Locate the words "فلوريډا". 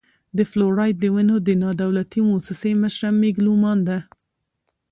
0.51-0.99